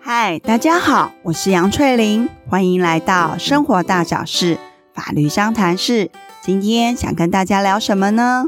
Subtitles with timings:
[0.00, 4.58] 嗨，大家好，我是杨翠玲，欢迎来到生活大小事
[4.94, 6.10] 法律商谈室。
[6.42, 8.46] 今天想跟大家聊什么呢？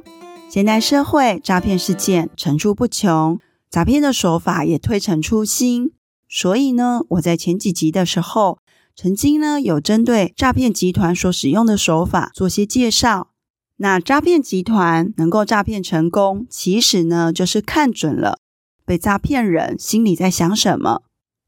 [0.48, 3.38] 现代社会诈骗事件层出不穷，
[3.70, 5.92] 诈骗的手法也推陈出新。
[6.28, 8.60] 所以呢，我在前几集的时候，
[8.94, 13.28] 曾经呢有针对诈骗集团所使用的手法做些介绍。
[13.76, 18.38] 那诈骗集团能够诈骗成功，其实呢就是看准了
[18.86, 21.02] 被诈骗人心里在想什么。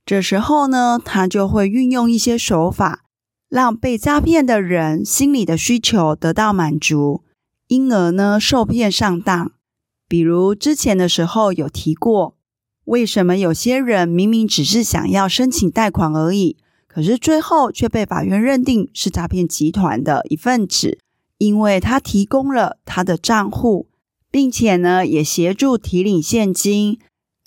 [0.05, 3.05] 这时候呢，他就会运用一些手法，
[3.49, 7.23] 让被诈骗的人心里的需求得到满足。
[7.69, 9.53] 因而呢，受骗上当。
[10.09, 12.35] 比如之前的时候有提过，
[12.87, 20.99] 为什么有些人明明只是想要申请贷款而已，可是最后却被法院认定是诈骗集团的一份子？
[21.37, 23.89] 因为他提供了他的账户，
[24.31, 26.99] 并且呢，也协助提领现金，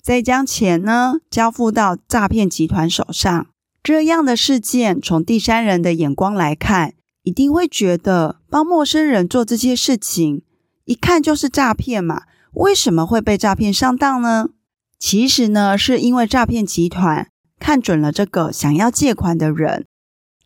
[0.02, 3.46] 再将钱呢交付到诈骗集团手上。
[3.82, 10.42] 这样的事件，从第三人的眼光来看，一定会觉得帮陌生人做这些事情，
[10.84, 12.22] 一看就是诈骗嘛？
[12.52, 14.50] 为什么会被诈骗上当呢？
[14.98, 17.28] 其实呢，是因为诈骗集团
[17.58, 19.86] 看准了这个想要借款的人，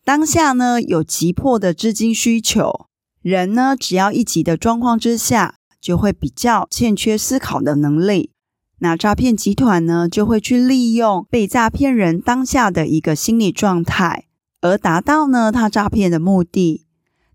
[0.05, 2.87] 当下呢有急迫的资金需求，
[3.21, 8.31] 人呢只要一急的状况之下，就会比较欠缺思考的能力。
[8.79, 14.25] 那诈骗集团呢就会去利用被诈骗人当下的一个心理状态。
[14.61, 16.87] 而达到呢，他诈骗的目的。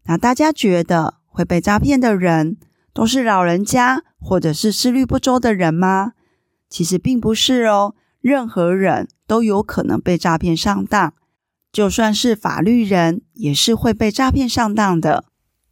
[0.06, 2.58] 那大家觉得会被诈骗的人
[2.94, 6.14] 都是老人家或者是思虑不周的人吗？
[6.70, 11.14] 其实并不是哦，任何人都有可能被诈骗上当，
[11.72, 15.26] 就算是法律人也是会被诈骗上当的。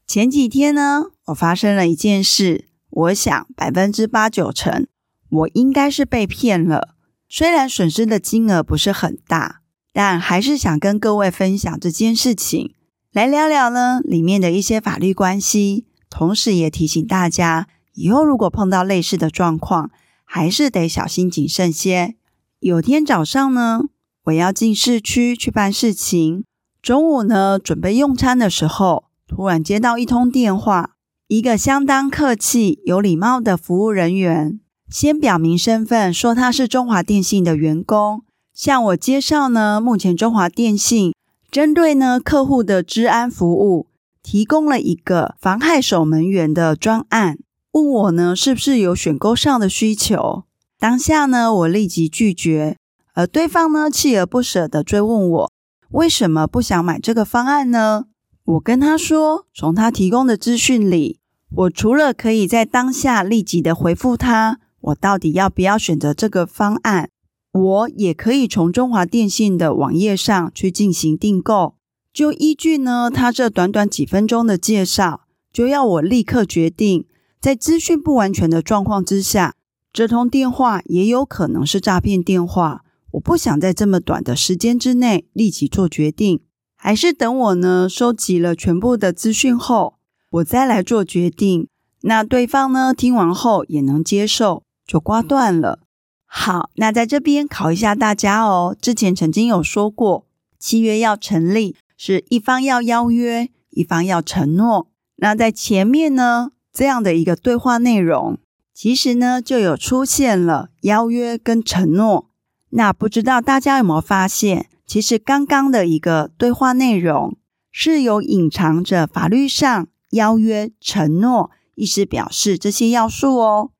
[0.08, 4.88] 前几天呢，我发生了一件事，我想百分之八九成
[5.30, 6.96] 我应该是被骗了，
[7.28, 9.58] 虽然损失的金额不是很大。
[9.92, 12.76] 但还是想跟各位分享这件事情，
[13.12, 19.90] 来聊聊呢里面的一些法律关系，同时也提醒大家，以后如果碰到类似的状况，
[20.24, 22.16] 还是得小心谨慎些。
[22.60, 23.82] 有天早上呢，
[24.26, 26.46] 我要进市区去办事情，
[26.84, 30.92] 中午呢准备用餐的时候，突然接到一通电话，
[31.28, 38.24] 一个相当客气、有礼貌的服务人员，先表明身份，说他是中华电信的员工。
[38.54, 41.14] 向我介绍呢，目前中华电信
[41.52, 43.88] 针对呢客户的治安服务，
[44.24, 47.38] 提供了一个妨害守门员的专案，
[47.74, 50.44] 问我呢是不是有选购上的需求。
[50.80, 52.76] 当下呢，我立即拒绝，
[53.14, 55.52] 而对方呢锲而不舍地追问我
[55.92, 58.06] 为什么不想买这个方案呢？
[58.44, 61.20] 我跟他说，从他提供的资讯里，
[61.56, 67.10] 我除了可以在当下立即的回复他，我到底要不要选择这个方案。
[67.52, 71.76] 我也可以从中华电信的网页上去进行订购，
[72.14, 77.06] 就依据呢，他这短短几分钟的介绍，就要我立刻决定，
[77.42, 79.56] 在资讯不完全的状况之下，
[79.92, 82.84] 这通电话也有可能是诈骗电话。
[83.14, 86.42] 我不想在这么短的时间之内立即做决定，
[86.76, 89.96] 还是等我呢收集了全部的资讯后，
[90.30, 91.68] 我再来做决定。
[92.02, 95.82] 那对方呢听完后也能接受，就挂断了。
[96.26, 98.76] 好，那在这边考一下大家哦。
[98.82, 100.26] 之前曾经有说过，
[100.58, 104.88] 契约要成立，是一方要邀约，一方要承诺。
[105.18, 108.40] 那在前面呢，这样的一个对话内容，
[108.74, 112.28] 其实呢就有出现了邀约跟承诺。
[112.72, 117.38] 那不知道大家有没有发现，其实刚刚的一个对话内容
[117.72, 123.72] 是有隐藏着法律上邀约、承诺、意思表示这些要素哦。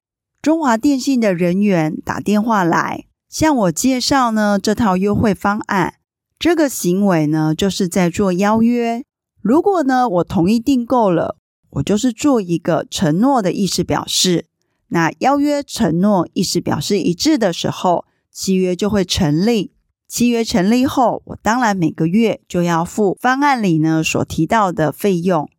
[0.42, 5.96] 中华电信的人员打电话来向我介绍呢，这套优惠方案。
[6.40, 9.04] 这个行为呢，就是在做邀约。
[9.42, 11.36] 如果呢，我同意订购了，
[11.72, 14.46] 我就是做一个承诺的意思表示。
[14.88, 19.74] 那邀约、承诺意思表示一致的时候，契约就会成立。
[20.08, 25.50] 契约成立后，我当然每个月就要付方案里呢所提到的费用。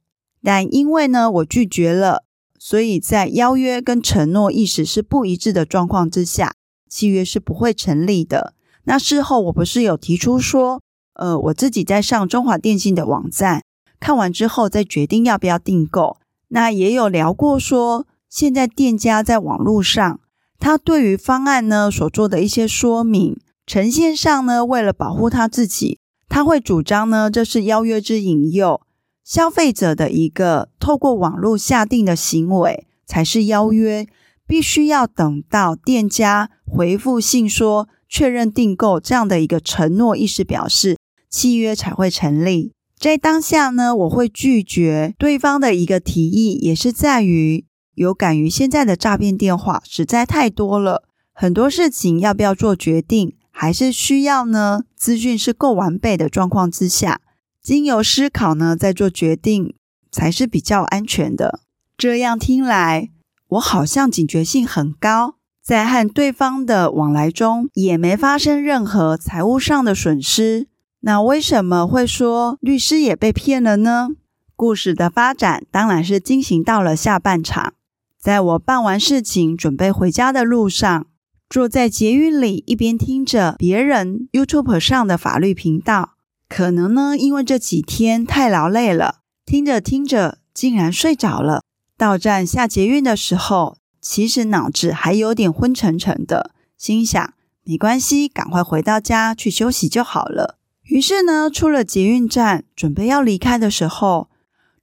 [0.43, 2.25] 但因为呢，我拒绝了。
[2.63, 6.53] 所以在邀约跟承诺意识是不一致的状况之下，
[6.91, 8.53] 契约是不会成立的。
[8.85, 10.83] 那事后我不是有提出说，
[11.15, 13.63] 呃，我自己在上中华电信的网站
[13.99, 16.19] 看完之后再决定要不要订购。
[16.49, 20.21] 那也有聊过说，现在店家在网络上，
[20.59, 25.99] 他对于方案呢所做的一些说明呈现上呢，为了保护他自己，
[26.29, 28.83] 他会主张呢这是邀约之引诱。
[29.31, 34.09] 消费者的一个透过网络下定的行为才是邀约，
[34.45, 40.97] 必须要等到店家回复信说确认订购这样的一个承诺意思表示，
[41.31, 42.73] 契约才会成立。
[42.99, 57.21] 在当下呢，我会拒绝对方的一个提议，也是在于有感于现在的诈骗电话实在太多了，很多事情要不要做决定，还是需要呢资讯是够完备的状况之下，
[57.63, 59.75] 经由思考呢再做决定
[60.11, 61.61] 才是比较安全的。
[61.97, 63.11] 这样听来，
[63.49, 65.37] 我好像警觉性很高。
[65.63, 70.69] 在和对方的往来中，也没发生任何财务上的损失。
[71.01, 74.09] 那为什么会说律师也被骗了呢？
[74.57, 77.75] 故事的发展当然是进行到了下半场。
[78.19, 81.07] 在我办完事情，准备回家的路上，
[81.49, 86.15] 坐在捷运里，一边听着别人 YouTube 上的法律频道，
[86.51, 91.63] 可能呢，因为这几天太劳累了，听着听着，竟然睡着了。
[91.97, 97.33] 到站下捷运的时候，其实脑子还有点昏沉沉的，心想
[97.63, 100.59] 没关系，赶快回到家去休息就好了。
[100.83, 104.29] 于是呢，出了捷运站，准备要离开的时候，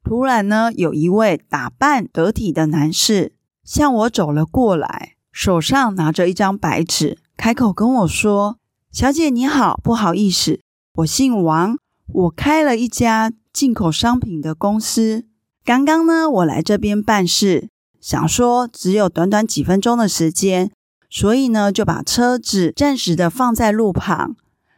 [0.01, 3.33] 突然呢，有一位打扮得体的男士
[3.65, 8.57] 向我走了过来，手上拿着一张白纸，开口跟我说
[8.89, 10.61] ：“小姐你好，不好意思，
[10.97, 11.77] 我姓王，
[12.07, 15.27] 我开了一家进口商品的公司，
[15.63, 17.69] 刚刚呢，我来这边办事。”
[18.01, 20.71] 想说只有短短几分钟的时间，
[21.07, 24.35] 所以呢就把车子暂时的放在路旁。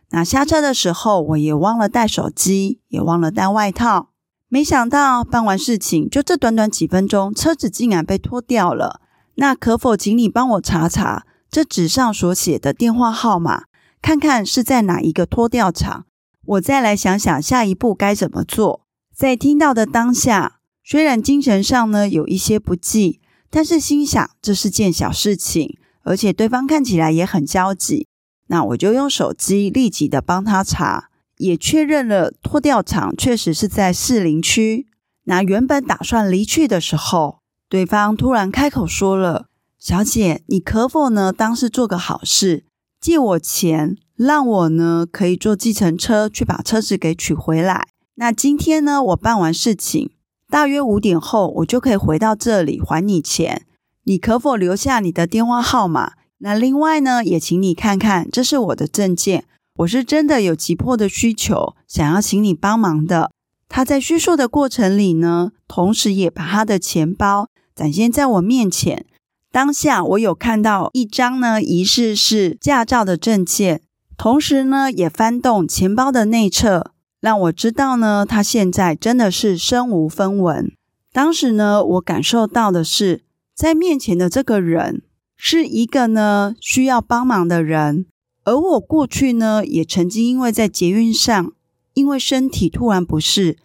[0.10, 4.10] 那下车的时候，我也忘了带手机，也忘了带外套。
[4.50, 9.00] 没想到办完事情，就这短短几分钟，车子竟然被拖掉了。
[9.36, 13.66] 那可否请你帮我查查这纸上所写的电话号码，
[14.01, 16.06] 看看是在哪一个拖吊厂？
[16.50, 18.81] 我再来想想下一步该怎么做。
[19.16, 20.56] 在听到的当下。
[20.84, 28.07] 虽然精神上呢有一些不济，但是心想这是件小事情，而且对方看起来也很焦急，
[28.48, 34.88] 那我就用手机立即的帮他查，也确认了拖吊厂确实是在士林区。
[35.25, 39.45] 那原本打算离去的时候，对方突然开口说了
[39.78, 42.66] ：“小姐，你可否呢当是做个好事，
[43.00, 47.88] 借我钱，让我呢可以坐计程车去把车子给取回来？
[48.16, 50.12] 那今天呢我办完事情。”
[50.50, 53.68] 大约五点后，我就可以回到这里还你钱。
[54.06, 56.13] 你可否留下你的电话号码？
[56.40, 59.45] 那另外呢，也请你看看，这是我的证件。
[59.78, 63.31] 我是真的有急迫的需求，想要请你帮忙的。
[63.68, 69.06] 他在叙述的过程里呢，同时也把他的钱包展现在我面前。
[69.51, 73.81] 当下我有看到一张呢，疑似是驾照的证件，
[74.16, 76.92] 同时呢，也翻动钱包的内侧。
[77.19, 80.72] 让我知道呢，他现在真的是身无分文。
[81.12, 83.24] 当时呢，我感受到的是，
[83.56, 85.01] 在面前的这个人
[85.36, 88.06] 是一个呢需要帮忙的人，
[88.45, 91.52] 而我过去呢也曾经因为在捷运上，
[91.94, 93.57] 因为身体突然不适，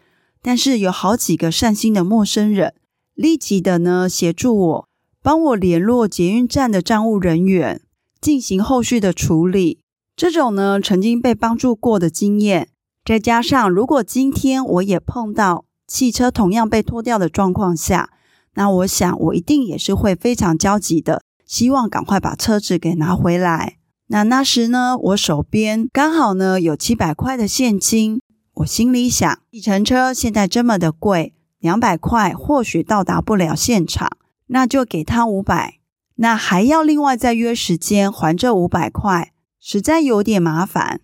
[0.43, 2.75] 但是有好几个善心的陌生人
[3.15, 4.89] 立即的呢协助我，
[5.25, 7.81] 帮我联络捷运站的站务人员
[8.21, 9.81] 进行后续的处理。
[10.15, 12.69] 这种呢曾经被帮助过的经验。
[13.03, 18.11] 再加上，如果今天我也碰到汽车同样被拖掉的状况下，
[18.53, 23.79] 那我想我一定也是会非常焦急的，希望赶快把车子给拿回来。
[24.09, 28.21] 那那时呢，我手边刚好呢有七百块的现金，
[28.57, 35.81] 我心里想，计程车现在这么的贵，两百块或许到达不了现场，那就给他五百，
[36.17, 41.01] 那还要另外再约时间还这五百块，实在有点麻烦。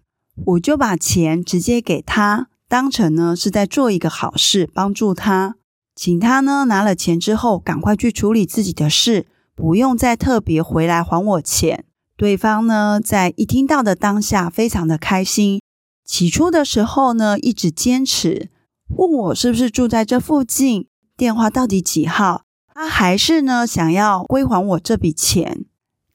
[0.47, 5.57] 我就把钱直接给他，当成呢是在做一个好事，帮助他，
[5.95, 11.85] 请他呢拿了钱之后，赶快去处理自己的事，不用再特别回来还我钱。
[12.17, 15.61] 对方呢在一听到的当下，非常的开心。
[16.05, 18.51] 起初的时候呢，一直坚持
[18.97, 22.43] 问我是不是住在这附近，电话到底几号，
[22.73, 25.65] 他还是呢想要归还我这笔钱，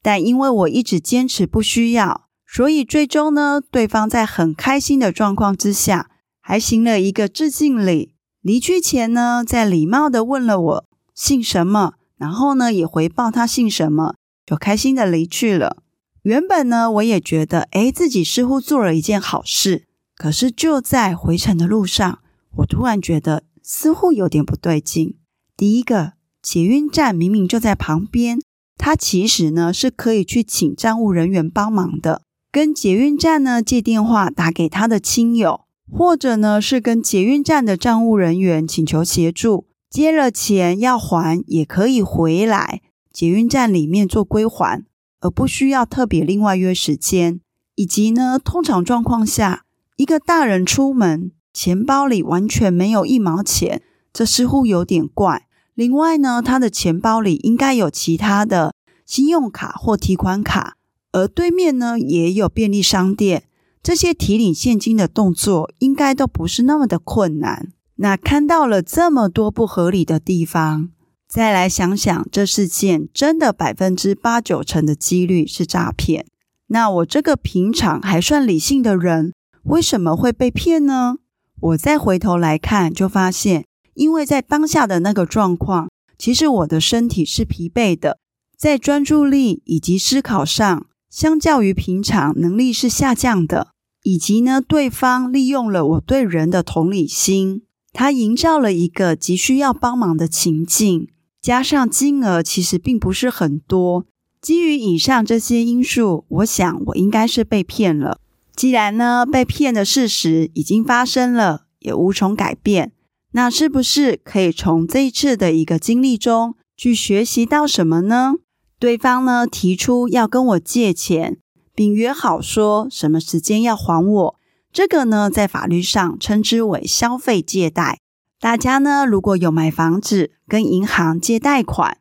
[0.02, 2.28] 但因为我一直坚持不需要。
[2.48, 6.10] 所以最终呢，对方在很开心的状况之下，
[6.40, 8.14] 还行了一个致敬礼。
[8.42, 15.78] 离去前呢，在礼貌地问了我姓什么，然后呢也回报他姓什么，就开心地离去了。
[16.22, 19.86] 原本呢，我也觉得，诶，自己似乎做了一件好事。
[20.16, 22.20] 可是就在回程的路上，
[22.58, 25.18] 我突然觉得似乎有点不对劲。
[25.58, 26.14] 第一个，
[26.46, 28.40] 捷运站明明就在旁边，
[28.78, 32.22] 他其实呢是可以去请站务人员帮忙的。
[32.52, 35.62] 跟捷运站呢借电话打给他的亲友，
[35.92, 44.86] 或者呢是跟捷运站的站务人员请求协助，接了钱要还也可以回来捷运站里面做归还，
[45.22, 47.40] 而不需要特别另外约时间。
[47.74, 49.64] 以及呢，通常状况下，
[49.98, 53.82] 一个大人出门，钱包里完全没有一毛钱，
[54.14, 55.48] 这似乎有点怪。
[55.76, 58.74] 另外呢，他的钱包里应该有其他的
[59.06, 60.78] 信用卡或提款卡，
[61.12, 63.44] 而对面呢也有便利商店，
[63.84, 67.74] 这些提领现金的动作应该都不是那么的困难。
[67.98, 70.90] 那看到了这么多不合理的地方，
[71.28, 76.26] 再来想想，这事件真的百分之八九成的几率是诈骗。
[76.68, 81.18] 那我这个平常还算理性的人，为什么会被骗呢？
[81.62, 83.66] 我再回头来看，就发现，
[83.96, 88.20] 因为在当下的那个状况，其实我的身体是疲惫的，
[88.58, 93.70] 在专注力以及思考上，相较于平常能力是下降的，
[94.04, 101.08] 以及呢，对方利用了我对人的同理心，他营造了一个急需要帮忙的情境，
[101.42, 104.06] 加上金额其实并不是很多。
[104.42, 108.20] 基于以上这些因素，我想我应该是被骗了。
[108.56, 112.92] 既然呢，被骗的事实已经发生了，也无从改变，
[113.36, 118.36] 那是不是可以从这一次的一个经历中去学习到什么呢？
[118.80, 121.38] 对方呢，提出要跟我借钱，
[121.76, 124.36] 并约好说什么时间要还我，
[124.72, 128.00] 这个呢，在法律上称之为消费借贷。
[128.40, 131.98] 大家呢，如果有买房子跟银行借贷款。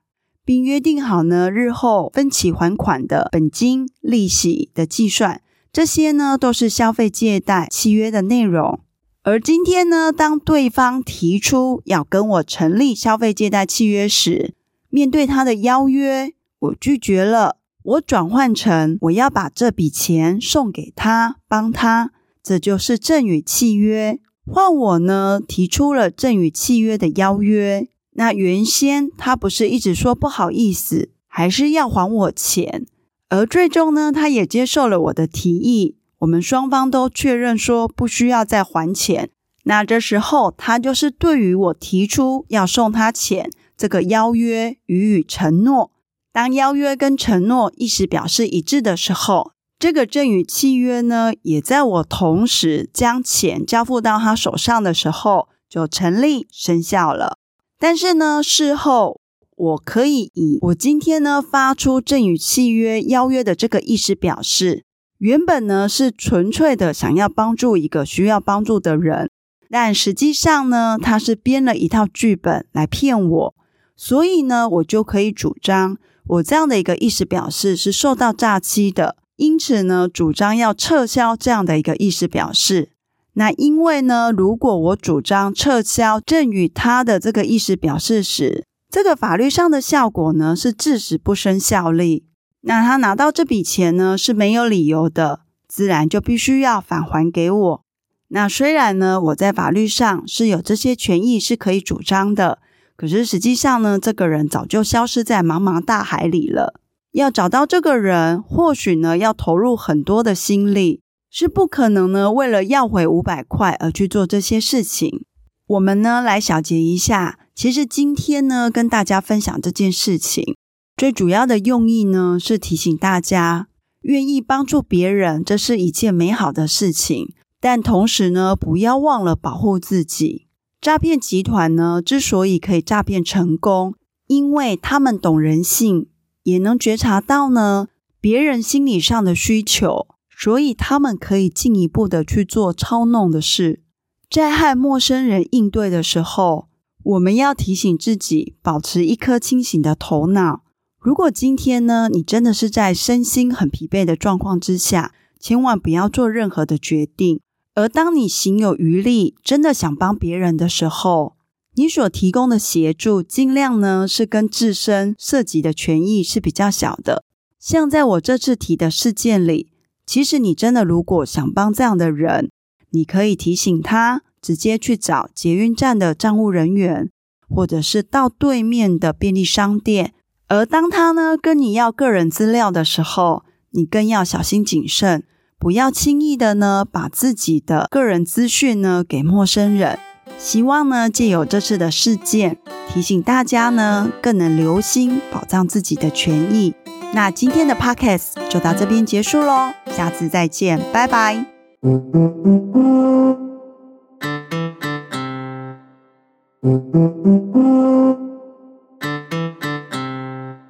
[0.47, 5.41] 并约定好呢，日后分期还款的本金、利息的计算，
[5.73, 8.79] 这些呢都是消费借贷契约的内容。
[9.27, 14.53] 而今天呢，当对方提出要跟我成立消费借贷契约时，
[14.91, 17.57] 面对他的邀约，我拒绝了。
[17.85, 22.13] 我转换成我要把这笔钱送给他，帮他，
[22.43, 24.21] 这就是赠与契约。
[24.45, 27.89] 换我呢，提出了赠与契约的邀约。
[28.17, 32.85] 那原先他不是一直说不好意思，还是要还我钱，
[33.31, 39.29] 而最终呢，他也接受了我的提议，我们双方都确认说不需要再还钱。
[39.65, 45.93] 那这时候他就是对于我提出要送他钱这个邀约予以承诺。
[46.33, 57.39] 当邀约跟承诺意思表示一致的时候，这个赠与契约呢，也在我同时将钱交付到他手上的时候就成立生效了。
[57.79, 59.21] 但是呢，事后
[59.57, 64.85] 我可以以我今天呢发出赠与契约邀约的这个意思表示，
[65.25, 69.31] 原本呢是纯粹的想要帮助一个需要帮助的人，
[69.71, 73.55] 但实际上呢，他是编了一套剧本来骗我，
[73.97, 82.91] 所以呢，我就可以主张我这样的一个意思表示是受到诈欺的，因此呢，主张要撤销这样的一个意思表示。
[83.33, 92.27] 那因为呢，如果我主张撤销赠与他的这个意思表示时，这个法律上的效果呢是至死不生效力。
[92.67, 97.85] 那他拿到这笔钱呢是没有理由的，自然就必须要返还给我。
[98.29, 102.59] 那虽然呢我在法律上是有这些权益是可以主张的，
[102.97, 106.81] 可是实际上呢这个人早就消失在茫茫大海里了。
[107.13, 111.01] 要找到这个人，或许呢要投入很多的心力。
[111.31, 115.25] 是不可能呢，为了要回五百块而去做这些事情。
[115.67, 120.55] 我们呢来小结一下，其实今天呢跟大家分享这件事情，
[120.97, 123.67] 最主要的用意呢是提醒大家，
[124.03, 127.35] 愿意帮助别人，这是一件美好的事情。
[127.61, 130.47] 但同时呢，不要忘了保护自己。
[130.81, 133.95] 诈骗集团呢之所以可以诈骗成功，
[134.29, 136.07] 因为他们懂人性，
[136.45, 137.89] 也能觉察到呢
[138.21, 140.07] 别人心理上的需求。
[140.37, 143.83] 所以他们可以进一步的去做操弄的事，
[144.29, 146.69] 在和陌生人应对的时候，
[147.03, 150.64] 我们要提醒自己保持一颗清醒的头脑。
[151.05, 157.41] 如果今天呢，你真的是在身心很疲惫的状况之下，千万不要做任何的决定。
[157.75, 161.37] 而当你行有余力，真的想帮别人的时候，
[161.75, 167.23] 你所提供的协助尽量呢是跟自身涉及的权益是比较小的。
[167.61, 169.69] 像在我这次提的事件里。
[170.07, 172.51] 其实你真的如果想帮这样的人，
[172.93, 177.11] 你可以提醒他直接去找捷运站的站务人员，
[177.49, 180.15] 或者是到对面的便利商店。
[180.55, 185.25] 而当他呢跟你要个人资料的时候，你更要小心谨慎，
[185.59, 189.99] 不要轻易的呢把自己的个人资讯呢给陌生人。
[190.39, 192.59] 希望呢借由这次的事件，
[192.89, 196.75] 提醒大家呢更能留心保障自己的权益。
[197.13, 201.45] 那今天的 podcast 就到这边结束喽，下次再见，拜拜。